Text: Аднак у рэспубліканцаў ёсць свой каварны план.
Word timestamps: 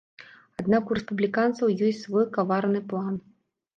Аднак 0.61 0.93
у 0.93 0.97
рэспубліканцаў 0.99 1.73
ёсць 1.91 2.03
свой 2.07 2.25
каварны 2.39 2.81
план. 2.93 3.25